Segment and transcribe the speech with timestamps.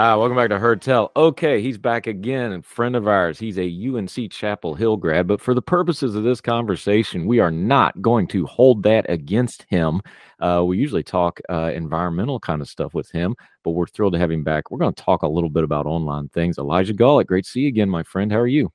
[0.00, 1.10] Ah, welcome back to Heard Tell.
[1.16, 3.36] Okay, he's back again, a friend of ours.
[3.36, 7.50] He's a UNC Chapel Hill grad, but for the purposes of this conversation, we are
[7.50, 10.00] not going to hold that against him.
[10.38, 14.20] Uh, we usually talk uh, environmental kind of stuff with him, but we're thrilled to
[14.20, 14.70] have him back.
[14.70, 16.58] We're going to talk a little bit about online things.
[16.58, 18.30] Elijah Gullett, great to see you again, my friend.
[18.30, 18.70] How are you?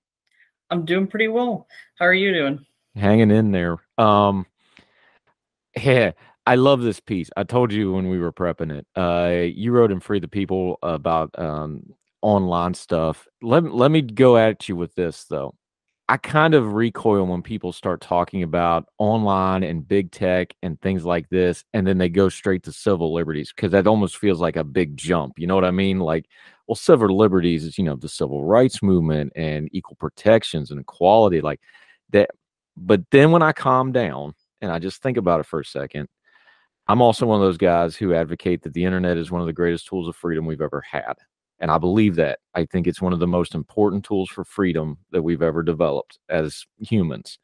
[0.71, 1.67] I'm doing pretty well.
[1.99, 2.65] How are you doing?
[2.97, 3.77] Hanging in there.
[3.97, 4.45] Um,
[5.81, 6.11] yeah,
[6.45, 7.29] I love this piece.
[7.37, 8.85] I told you when we were prepping it.
[8.95, 13.27] Uh, you wrote in Free the People about um, online stuff.
[13.41, 15.55] Let let me go at you with this though.
[16.09, 21.05] I kind of recoil when people start talking about online and big tech and things
[21.05, 24.57] like this, and then they go straight to civil liberties because that almost feels like
[24.57, 25.39] a big jump.
[25.39, 25.99] You know what I mean?
[25.99, 26.25] Like,
[26.67, 31.39] well, civil liberties is you know the civil rights movement and equal protections and equality,
[31.39, 31.61] like
[32.11, 32.31] that.
[32.75, 36.09] But then when I calm down and I just think about it for a second,
[36.87, 39.53] I'm also one of those guys who advocate that the internet is one of the
[39.53, 41.13] greatest tools of freedom we've ever had.
[41.59, 42.39] And I believe that.
[42.55, 46.19] I think it's one of the most important tools for freedom that we've ever developed
[46.29, 47.39] as humans.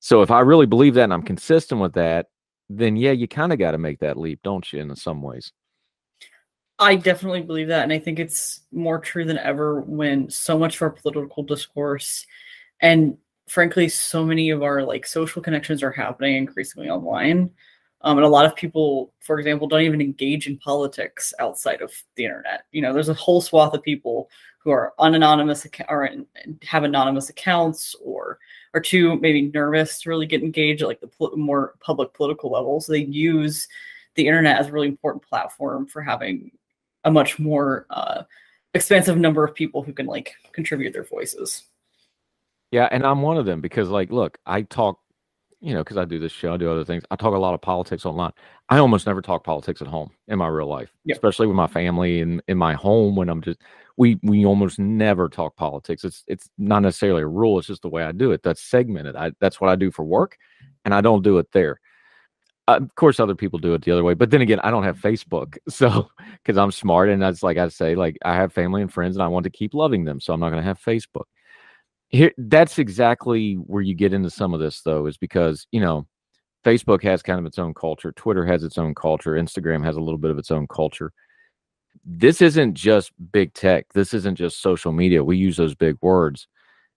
[0.00, 2.26] So if I really believe that and I'm consistent with that,
[2.68, 5.52] then yeah, you kind of got to make that leap, don't you, in some ways?
[6.78, 7.84] I definitely believe that.
[7.84, 12.26] And I think it's more true than ever when so much of our political discourse
[12.80, 13.16] and
[13.48, 17.50] frankly, so many of our like social connections are happening increasingly online.
[18.04, 21.92] Um, and a lot of people, for example, don't even engage in politics outside of
[22.16, 22.64] the internet.
[22.70, 26.08] You know, there's a whole swath of people who are unanonymous or
[26.62, 28.38] have anonymous accounts or
[28.74, 32.50] are too maybe nervous to really get engaged at like the pol- more public political
[32.50, 32.80] level.
[32.80, 33.68] So they use
[34.14, 36.50] the internet as a really important platform for having
[37.04, 38.22] a much more uh,
[38.74, 41.64] expansive number of people who can like contribute their voices.
[42.70, 44.98] Yeah, and I'm one of them because, like, look, I talk,
[45.60, 47.04] you know, because I do this show, I do other things.
[47.10, 48.32] I talk a lot of politics online.
[48.68, 51.16] I almost never talk politics at home in my real life, Yep.
[51.16, 53.60] especially with my family and in my home when I'm just
[53.96, 56.04] we we almost never talk politics.
[56.04, 57.58] It's it's not necessarily a rule.
[57.58, 58.42] It's just the way I do it.
[58.42, 59.16] That's segmented.
[59.16, 60.36] I that's what I do for work,
[60.84, 61.80] and I don't do it there.
[62.66, 64.84] Uh, of course, other people do it the other way, but then again, I don't
[64.84, 66.08] have Facebook, so
[66.42, 69.22] because I'm smart and that's like I say, like I have family and friends, and
[69.22, 71.24] I want to keep loving them, so I'm not going to have Facebook
[72.14, 76.06] here that's exactly where you get into some of this though is because you know
[76.64, 80.00] facebook has kind of its own culture twitter has its own culture instagram has a
[80.00, 81.12] little bit of its own culture.
[82.04, 86.48] This isn't just big tech this isn't just social media we use those big words.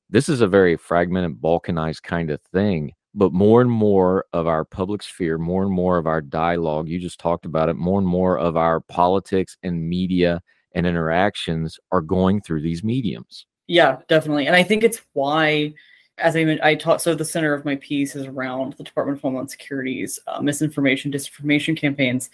[0.09, 4.65] This is a very fragmented balkanized kind of thing but more and more of our
[4.65, 8.07] public sphere more and more of our dialogue you just talked about it more and
[8.07, 10.41] more of our politics and media
[10.75, 14.47] and interactions are going through these mediums Yeah, definitely.
[14.47, 15.73] And I think it's why,
[16.17, 19.21] as I I taught, so the center of my piece is around the Department of
[19.21, 22.29] Homeland Security's uh, misinformation, disinformation campaigns.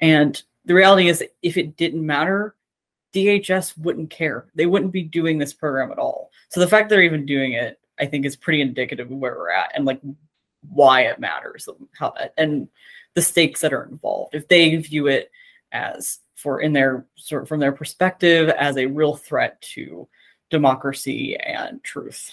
[0.00, 2.54] And the reality is, if it didn't matter,
[3.12, 4.46] DHS wouldn't care.
[4.54, 6.30] They wouldn't be doing this program at all.
[6.50, 9.50] So the fact they're even doing it, I think, is pretty indicative of where we're
[9.50, 10.00] at and like
[10.68, 11.68] why it matters,
[11.98, 12.68] how that, and
[13.14, 14.34] the stakes that are involved.
[14.34, 15.30] If they view it
[15.72, 20.08] as for in their sort of from their perspective as a real threat to
[20.50, 22.32] democracy and truth.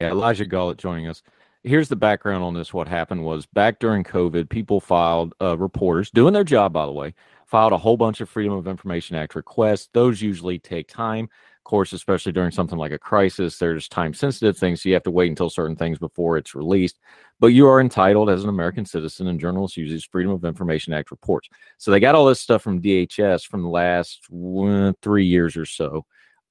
[0.00, 1.22] Yeah, Elijah Gullett joining us.
[1.62, 2.74] Here's the background on this.
[2.74, 6.92] What happened was back during COVID, people filed, uh, reporters doing their job, by the
[6.92, 7.14] way,
[7.46, 9.88] filed a whole bunch of Freedom of Information Act requests.
[9.94, 11.24] Those usually take time.
[11.24, 14.82] Of course, especially during something like a crisis, there's time sensitive things.
[14.82, 16.98] So you have to wait until certain things before it's released.
[17.40, 20.92] But you are entitled as an American citizen, and journalists use these Freedom of Information
[20.92, 21.48] Act reports.
[21.78, 25.64] So they got all this stuff from DHS from the last uh, three years or
[25.64, 26.04] so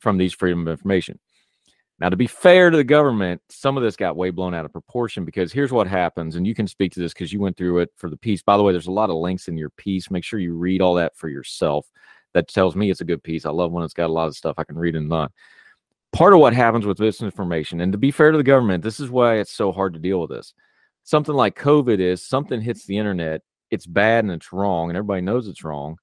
[0.04, 1.18] from these Freedom of Information.
[2.00, 4.74] Now, to be fair to the government, some of this got way blown out of
[4.74, 7.80] proportion because here's what happens, and you can speak to this because you went through
[7.80, 8.42] it for the piece.
[8.42, 10.12] By the way, there's a lot of links in your piece.
[10.12, 11.88] Make sure you read all that for yourself.
[12.34, 13.46] that tells me it's a good piece.
[13.46, 15.32] I love when it's got a lot of stuff I can read and not.
[16.12, 19.10] Part of what happens with misinformation, and to be fair to the government, this is
[19.10, 20.54] why it's so hard to deal with this.
[21.04, 23.42] Something like COVID is something hits the internet,
[23.72, 25.98] it's bad and it's wrong, and everybody knows it's wrong.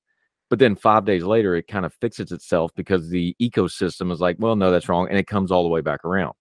[0.50, 4.36] But then five days later, it kind of fixes itself because the ecosystem is like,
[4.40, 5.08] well, no, that's wrong.
[5.08, 6.34] And it comes all the way back around.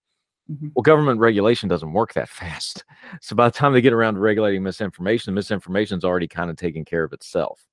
[0.50, 0.68] Mm-hmm.
[0.74, 2.84] Well, government regulation doesn't work that fast.
[3.20, 6.56] So by the time they get around to regulating misinformation, misinformation is already kind of
[6.56, 7.64] taking care of itself.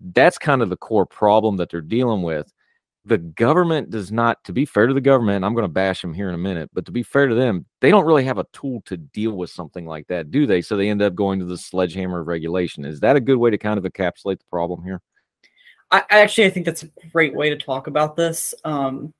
[0.00, 2.52] That's kind of the core problem that they're dealing with.
[3.04, 6.12] The government does not, to be fair to the government, I'm going to bash them
[6.12, 8.46] here in a minute, but to be fair to them, they don't really have a
[8.52, 10.60] tool to deal with something like that, do they?
[10.60, 12.84] So they end up going to the sledgehammer of regulation.
[12.84, 15.00] Is that a good way to kind of encapsulate the problem here?
[15.90, 18.54] I, actually I think that's a great way to talk about this.
[18.64, 19.12] Um,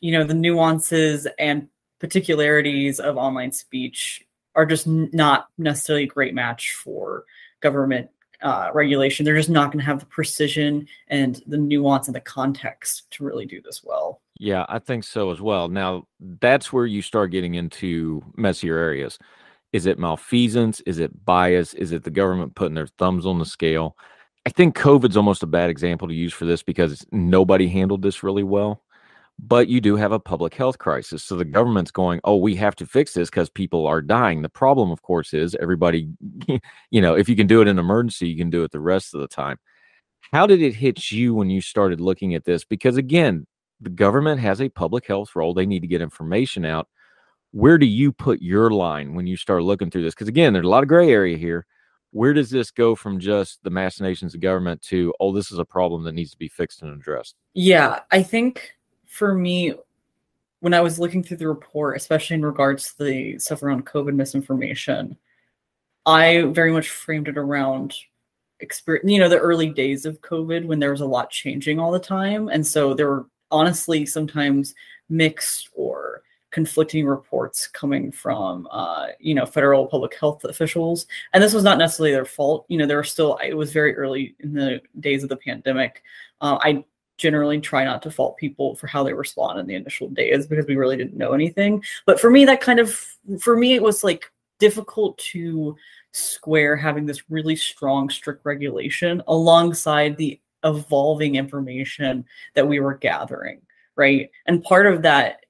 [0.00, 1.68] you know, the nuances and
[2.00, 7.24] particularities of online speech are just not necessarily a great match for
[7.60, 8.10] government
[8.42, 9.24] uh, regulation.
[9.24, 13.24] They're just not going to have the precision and the nuance and the context to
[13.24, 14.20] really do this well.
[14.38, 15.68] Yeah, I think so as well.
[15.68, 16.08] Now,
[16.40, 19.18] that's where you start getting into messier areas.
[19.72, 20.80] Is it malfeasance?
[20.80, 21.72] Is it bias?
[21.74, 23.96] Is it the government putting their thumbs on the scale?
[24.46, 28.22] I think COVID's almost a bad example to use for this because nobody handled this
[28.22, 28.82] really well
[29.38, 31.22] but you do have a public health crisis.
[31.24, 34.42] So the government's going, oh, we have to fix this because people are dying.
[34.42, 36.08] The problem, of course, is everybody,
[36.90, 39.14] you know, if you can do it in emergency, you can do it the rest
[39.14, 39.58] of the time.
[40.32, 42.64] How did it hit you when you started looking at this?
[42.64, 43.46] Because again,
[43.80, 45.54] the government has a public health role.
[45.54, 46.88] They need to get information out.
[47.50, 50.14] Where do you put your line when you start looking through this?
[50.14, 51.66] Because again, there's a lot of gray area here.
[52.12, 55.64] Where does this go from just the machinations of government to, oh, this is a
[55.64, 57.36] problem that needs to be fixed and addressed?
[57.54, 58.76] Yeah, I think
[59.06, 59.74] for me,
[60.60, 64.14] when I was looking through the report, especially in regards to the stuff around COVID
[64.14, 65.16] misinformation,
[66.06, 67.94] I very much framed it around
[68.60, 71.90] experience, you know, the early days of COVID when there was a lot changing all
[71.90, 72.48] the time.
[72.48, 74.74] And so there were honestly sometimes
[75.08, 81.52] mixed or conflicting reports coming from uh, you know federal public health officials and this
[81.52, 84.52] was not necessarily their fault you know there were still it was very early in
[84.52, 86.02] the days of the pandemic
[86.40, 86.84] uh, i
[87.22, 90.66] generally try not to fault people for how they respond in the initial days because
[90.66, 91.82] we really didn't know anything.
[92.04, 92.92] But for me, that kind of
[93.38, 94.24] for me it was like
[94.58, 95.76] difficult to
[96.10, 103.60] square having this really strong, strict regulation alongside the evolving information that we were gathering,
[103.96, 104.30] right?
[104.46, 105.41] And part of that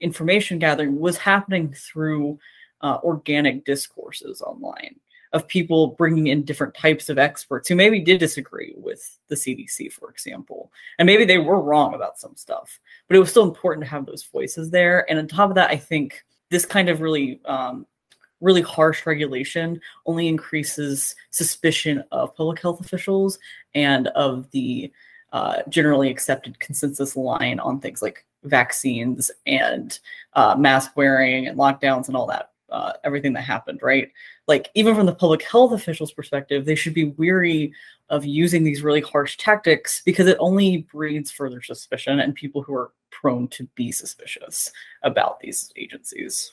[0.00, 2.38] information gathering was happening through
[2.80, 4.96] uh, organic discourses online
[5.32, 9.92] of people bringing in different types of experts who maybe did disagree with the CDC,
[9.92, 10.72] for example.
[10.98, 14.06] And maybe they were wrong about some stuff, but it was still important to have
[14.06, 15.08] those voices there.
[15.10, 17.86] And on top of that, I think this kind of really, um,
[18.40, 23.38] really harsh regulation only increases suspicion of public health officials
[23.74, 24.90] and of the
[25.32, 29.98] uh, generally accepted consensus line on things like vaccines and
[30.34, 34.10] uh, mask wearing and lockdowns and all that uh, everything that happened, right?
[34.46, 37.72] Like, even from the public health officials' perspective, they should be weary
[38.10, 42.74] of using these really harsh tactics because it only breeds further suspicion and people who
[42.74, 44.70] are prone to be suspicious
[45.02, 46.52] about these agencies.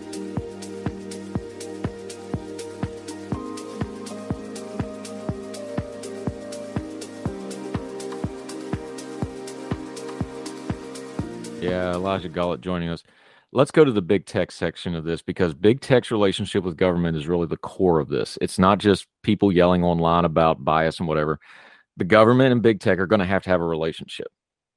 [11.61, 13.03] Yeah, Elijah Gullett joining us.
[13.53, 17.17] Let's go to the big tech section of this because big tech's relationship with government
[17.17, 18.37] is really the core of this.
[18.41, 21.39] It's not just people yelling online about bias and whatever.
[21.97, 24.27] The government and big tech are going to have to have a relationship.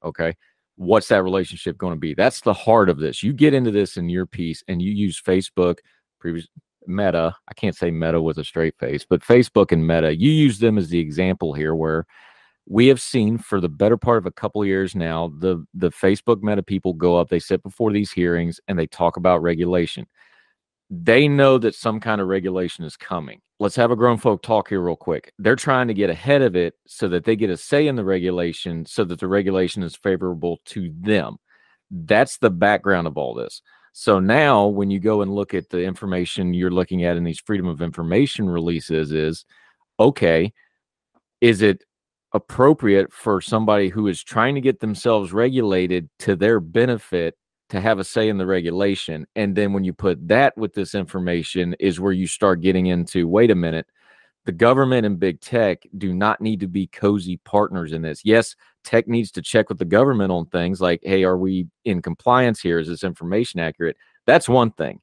[0.03, 0.35] Okay.
[0.75, 2.13] What's that relationship going to be?
[2.13, 3.23] That's the heart of this.
[3.23, 5.77] You get into this in your piece and you use Facebook,
[6.19, 6.47] previous
[6.85, 7.35] Meta.
[7.47, 10.77] I can't say Meta with a straight face, but Facebook and Meta, you use them
[10.77, 12.05] as the example here where
[12.67, 16.41] we have seen for the better part of a couple years now the the facebook
[16.41, 20.05] meta people go up they sit before these hearings and they talk about regulation
[20.89, 23.41] they know that some kind of regulation is coming.
[23.59, 25.31] Let's have a grown folk talk here, real quick.
[25.39, 28.03] They're trying to get ahead of it so that they get a say in the
[28.03, 31.37] regulation so that the regulation is favorable to them.
[31.89, 33.61] That's the background of all this.
[33.93, 37.39] So now, when you go and look at the information you're looking at in these
[37.39, 39.45] freedom of information releases, is
[39.99, 40.51] okay,
[41.39, 41.83] is it
[42.35, 47.37] appropriate for somebody who is trying to get themselves regulated to their benefit
[47.69, 49.25] to have a say in the regulation.
[49.37, 53.25] And then when you put that with this information, is where you start getting into
[53.25, 53.87] wait a minute,
[54.43, 58.21] the government and big tech do not need to be cozy partners in this.
[58.25, 62.01] Yes, tech needs to check with the government on things like, hey, are we in
[62.01, 62.79] compliance here?
[62.79, 63.95] Is this information accurate?
[64.27, 64.99] That's one thing.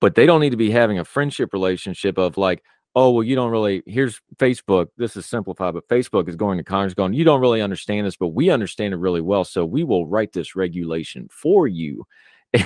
[0.00, 2.64] But they don't need to be having a friendship relationship of like,
[2.94, 6.64] oh well you don't really here's facebook this is simplified but facebook is going to
[6.64, 9.84] congress going you don't really understand this but we understand it really well so we
[9.84, 12.06] will write this regulation for you.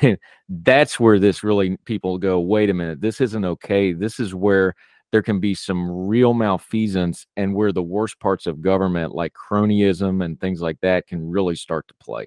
[0.02, 0.18] And
[0.49, 3.92] that's where this really people go wait a minute this isn't okay.
[3.92, 4.75] This is where
[5.12, 10.23] there can be some real malfeasance and where the worst parts of government like cronyism
[10.23, 12.26] and things like that can really start to play.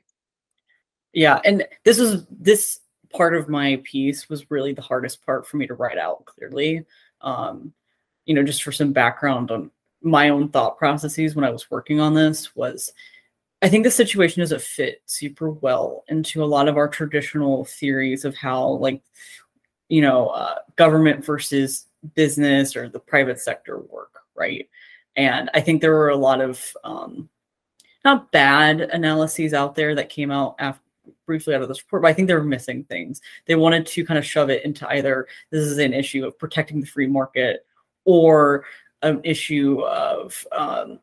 [1.14, 2.80] Yeah and this is this
[3.14, 6.84] part of my piece was really the hardest part for me to write out clearly.
[7.22, 7.74] Um,
[8.26, 12.00] you know, just for some background on my own thought processes when I was working
[12.00, 12.92] on this was
[13.62, 18.26] I think the situation doesn't fit super well into a lot of our traditional theories
[18.26, 19.02] of how like
[19.90, 21.86] you know uh, government versus
[22.16, 24.68] business or the private sector work, right?
[25.16, 27.30] And I think there were a lot of um,
[28.04, 30.82] not bad analyses out there that came out after
[31.26, 33.22] briefly out of this report, but I think they were missing things.
[33.46, 36.82] They wanted to kind of shove it into either this is an issue of protecting
[36.82, 37.66] the free market
[38.06, 38.66] or
[39.02, 41.00] an issue of um,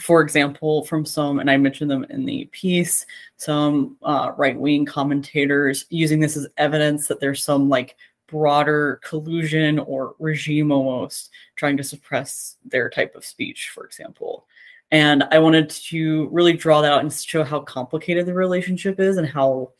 [0.00, 3.04] for example, from some, and I mentioned them in the piece,
[3.36, 7.96] some uh, right wing commentators using this as evidence that there's some like
[8.26, 14.46] broader collusion or regime almost trying to suppress their type of speech, for example.
[14.90, 19.18] And I wanted to really draw that out and show how complicated the relationship is
[19.18, 19.72] and how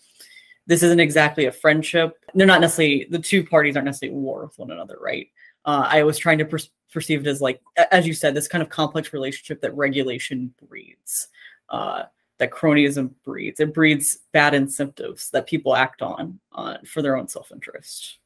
[0.66, 2.18] this isn't exactly a friendship.
[2.34, 5.28] They're not necessarily, the two parties aren't necessarily at war with one another, right?
[5.64, 6.58] Uh, I was trying to per-
[6.92, 11.28] perceive it as like, as you said, this kind of complex relationship that regulation breeds,
[11.70, 12.04] uh,
[12.38, 13.60] that cronyism breeds.
[13.60, 18.18] It breeds bad incentives that people act on uh, for their own self interest.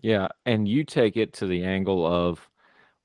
[0.00, 2.48] Yeah, and you take it to the angle of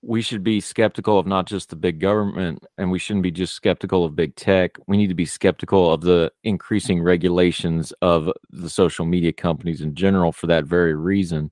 [0.01, 3.53] we should be skeptical of not just the big government and we shouldn't be just
[3.53, 4.77] skeptical of big tech.
[4.87, 9.95] We need to be skeptical of the increasing regulations of the social media companies in
[9.95, 11.51] general for that very reason.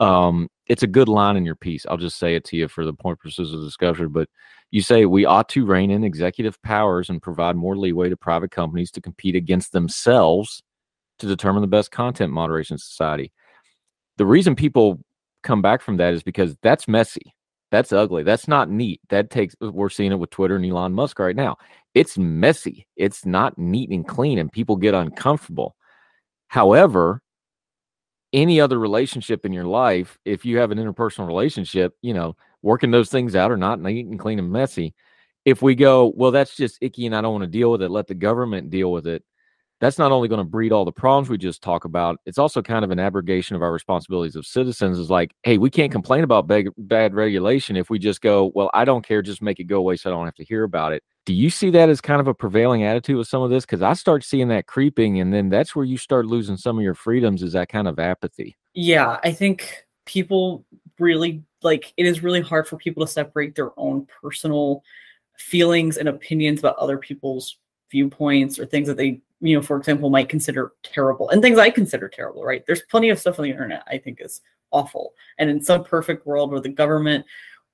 [0.00, 1.86] Um, it's a good line in your piece.
[1.86, 4.08] I'll just say it to you for the point purposes of discussion.
[4.08, 4.28] But
[4.70, 8.50] you say we ought to rein in executive powers and provide more leeway to private
[8.50, 10.62] companies to compete against themselves
[11.18, 13.32] to determine the best content moderation society.
[14.16, 15.00] The reason people
[15.42, 17.32] come back from that is because that's messy.
[17.70, 18.22] That's ugly.
[18.22, 19.00] That's not neat.
[19.08, 21.56] That takes, we're seeing it with Twitter and Elon Musk right now.
[21.94, 22.86] It's messy.
[22.96, 25.74] It's not neat and clean, and people get uncomfortable.
[26.48, 27.22] However,
[28.36, 32.90] any other relationship in your life, if you have an interpersonal relationship, you know, working
[32.90, 34.94] those things out or not neat and clean and messy.
[35.46, 37.90] If we go, well, that's just icky and I don't want to deal with it,
[37.90, 39.24] let the government deal with it.
[39.80, 42.62] That's not only going to breed all the problems we just talk about, it's also
[42.62, 44.98] kind of an abrogation of our responsibilities of citizens.
[44.98, 48.70] Is like, hey, we can't complain about bad, bad regulation if we just go, well,
[48.74, 50.92] I don't care, just make it go away so I don't have to hear about
[50.92, 51.02] it.
[51.26, 53.66] Do you see that as kind of a prevailing attitude with some of this?
[53.66, 56.84] Because I start seeing that creeping, and then that's where you start losing some of
[56.84, 57.42] your freedoms.
[57.42, 58.56] Is that kind of apathy?
[58.74, 60.64] Yeah, I think people
[61.00, 64.82] really like it is really hard for people to separate their own personal
[65.36, 67.58] feelings and opinions about other people's
[67.90, 71.70] viewpoints or things that they, you know, for example, might consider terrible and things I
[71.70, 72.64] consider terrible, right?
[72.66, 74.40] There's plenty of stuff on the internet I think is
[74.70, 75.12] awful.
[75.38, 77.26] And in some perfect world where the government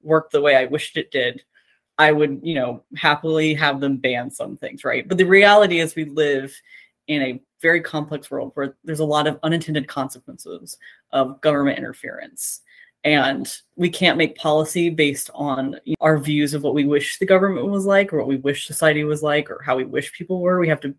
[0.03, 1.43] worked the way I wished it did,
[2.03, 5.09] I would, you know, happily have them ban some things, right?
[5.09, 6.53] But the reality is we live
[7.07, 10.79] in a very complex world where there's a lot of unintended consequences
[11.13, 12.63] of government interference.
[13.05, 17.67] And we can't make policy based on our views of what we wish the government
[17.67, 20.59] was like, or what we wish society was like, or how we wish people were.
[20.59, 20.95] We have to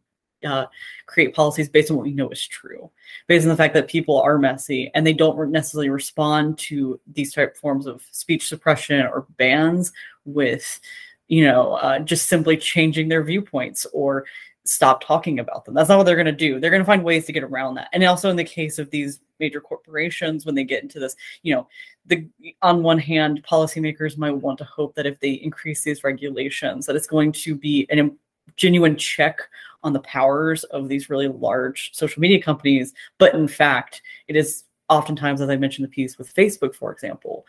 [0.46, 0.68] uh,
[1.06, 2.90] create policies based on what we know is true,
[3.28, 7.34] based on the fact that people are messy and they don't necessarily respond to these
[7.34, 9.92] type forms of speech suppression or bans
[10.26, 10.80] with,
[11.28, 14.26] you know, uh, just simply changing their viewpoints or
[14.66, 15.74] stop talking about them.
[15.74, 16.60] That's not what they're going to do.
[16.60, 17.90] They're going to find ways to get around that.
[17.92, 21.54] And also in the case of these major corporations, when they get into this, you
[21.54, 21.68] know,
[22.06, 22.28] the
[22.62, 26.96] on one hand, policymakers might want to hope that if they increase these regulations, that
[26.96, 28.18] it's going to be an
[28.56, 29.40] genuine check
[29.84, 32.94] on the powers of these really large social media companies.
[33.18, 37.46] But in fact, it is oftentimes, as I mentioned the piece with Facebook, for example,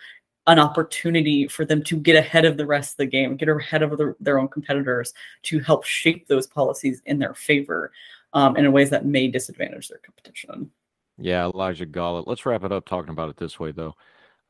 [0.47, 3.83] an opportunity for them to get ahead of the rest of the game, get ahead
[3.83, 7.93] of the, their own competitors to help shape those policies in their favor
[8.35, 10.71] um, in ways that may disadvantage their competition.
[11.17, 12.27] Yeah, Elijah Gollett.
[12.27, 13.95] Let's wrap it up talking about it this way, though.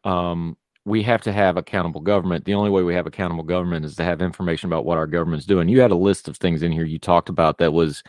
[0.02, 2.44] Um, we have to have accountable government.
[2.44, 5.46] The only way we have accountable government is to have information about what our government's
[5.46, 5.68] doing.
[5.68, 8.02] You had a list of things in here you talked about that was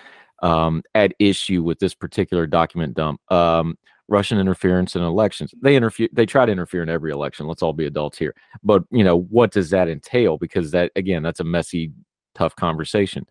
[0.44, 3.22] um, at issue with this particular document dump.
[3.32, 3.78] Um,
[4.08, 5.54] Russian interference in elections.
[5.62, 6.10] They interfere.
[6.14, 7.48] They try to interfere in every election.
[7.48, 8.36] Let's all be adults here.
[8.64, 10.38] But you know what does that entail?
[10.38, 11.92] Because that again, that's a messy,
[12.36, 13.26] tough conversation.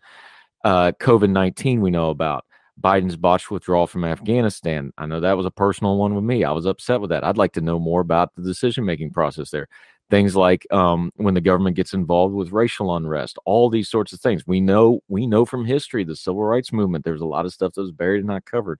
[0.65, 2.43] Uh, COVID nineteen, we know about.
[2.81, 4.91] Biden's botched withdrawal from Afghanistan.
[4.97, 6.43] I know that was a personal one with me.
[6.43, 7.23] I was upset with that.
[7.23, 9.67] I'd like to know more about the decision making process there.
[10.09, 14.19] Things like um, when the government gets involved with racial unrest, all these sorts of
[14.19, 14.45] things.
[14.45, 17.05] We know we know from history the civil rights movement.
[17.05, 18.79] There's a lot of stuff that was buried and not covered.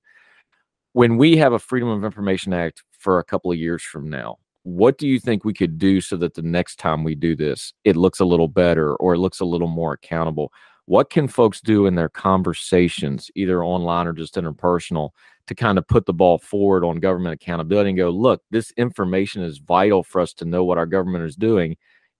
[0.93, 4.37] When we have a Freedom of Information Act for a couple of years from now,
[4.63, 7.73] what do you think we could do so that the next time we do this,
[7.83, 10.51] it looks a little better or it looks a little more accountable?
[10.85, 15.09] What can folks do in their conversations, either online or just interpersonal,
[15.47, 19.43] to kind of put the ball forward on government accountability and go, look, this information
[19.43, 21.75] is vital for us to know what our government is doing.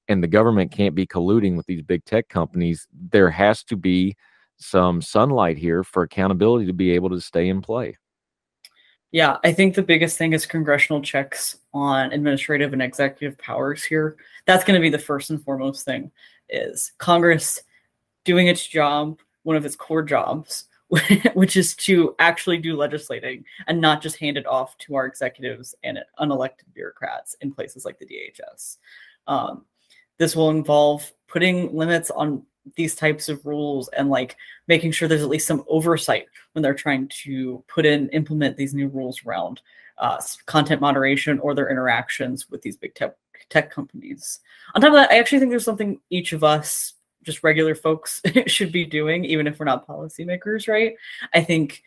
[0.07, 2.87] And the government can't be colluding with these big tech companies.
[3.11, 4.15] There has to be
[4.57, 7.97] some sunlight here for accountability to be able to stay in play.
[9.11, 14.17] Yeah, I think the biggest thing is congressional checks on administrative and executive powers here.
[14.45, 16.11] That's going to be the first and foremost thing
[16.49, 17.61] is Congress
[18.25, 20.65] doing its job, one of its core jobs,
[21.33, 25.73] which is to actually do legislating and not just hand it off to our executives
[25.83, 28.77] and unelected bureaucrats in places like the DHS.
[29.27, 29.65] Um,
[30.17, 32.43] this will involve putting limits on
[32.75, 36.73] these types of rules and like making sure there's at least some oversight when they're
[36.73, 39.61] trying to put in implement these new rules around
[39.99, 43.15] uh, content moderation or their interactions with these big tech
[43.49, 44.39] tech companies.
[44.73, 46.94] On top of that, I actually think there's something each of us
[47.25, 50.95] just regular folks should be doing, even if we're not policymakers, right?
[51.33, 51.81] I think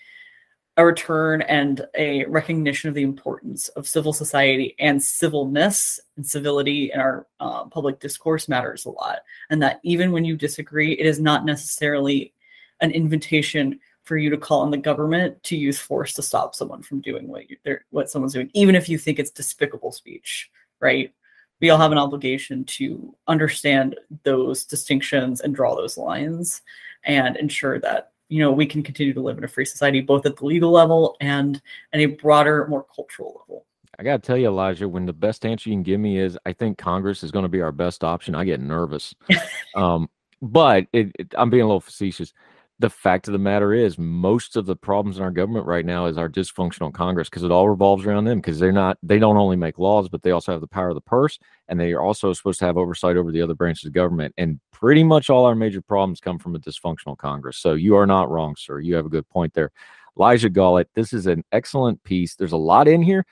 [0.77, 6.93] a return and a recognition of the importance of civil society and civilness and civility
[6.93, 9.19] in our uh, public discourse matters a lot.
[9.51, 12.33] And that even when you disagree, it is not necessarily
[12.81, 16.83] an invitation for you to call on the government to use force to stop someone
[16.83, 17.57] from doing what you,
[17.91, 20.49] what someone's doing, even if you think it's despicable speech,
[20.81, 21.13] right?
[21.61, 26.63] We all have an obligation to understand those distinctions and draw those lines
[27.05, 30.27] and ensure that you know we can continue to live in a free society both
[30.27, 33.65] at the legal level and at a broader more cultural level.
[33.99, 36.53] I gotta tell you elijah when the best answer you can give me is i
[36.53, 39.15] think congress is going to be our best option i get nervous.
[39.75, 40.09] Um,
[40.41, 42.33] but it, it, i'm being a little facetious
[42.81, 46.07] the fact of the matter is most of the problems in our government right now
[46.07, 49.37] is our dysfunctional congress because it all revolves around them because they're not they don't
[49.37, 51.39] only make laws but they also have the power of the purse
[51.69, 54.61] and they are also supposed to have oversight over the other branches of government and
[54.73, 58.31] pretty much all our major problems come from a dysfunctional congress so you are not
[58.31, 59.71] wrong sir you have a good point there
[60.17, 63.25] elijah gollett this is an excellent piece there's a lot in here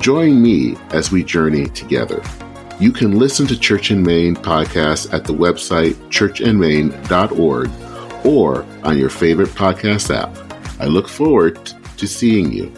[0.00, 2.22] Join me as we journey together.
[2.80, 7.70] You can listen to Church and Main podcast at the website churchandmain.org
[8.24, 10.34] or on your favorite podcast app.
[10.80, 11.66] I look forward
[11.98, 12.72] to seeing you.